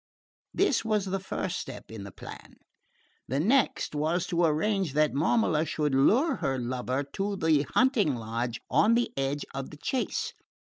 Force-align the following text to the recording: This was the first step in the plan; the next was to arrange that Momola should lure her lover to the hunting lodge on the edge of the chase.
This 0.51 0.83
was 0.83 1.05
the 1.05 1.19
first 1.19 1.59
step 1.59 1.91
in 1.91 2.05
the 2.05 2.11
plan; 2.11 2.55
the 3.27 3.39
next 3.39 3.93
was 3.93 4.25
to 4.25 4.45
arrange 4.45 4.93
that 4.93 5.11
Momola 5.13 5.63
should 5.67 5.93
lure 5.93 6.37
her 6.37 6.57
lover 6.57 7.03
to 7.13 7.35
the 7.35 7.67
hunting 7.75 8.15
lodge 8.15 8.59
on 8.67 8.95
the 8.95 9.11
edge 9.15 9.45
of 9.53 9.69
the 9.69 9.77
chase. 9.77 10.33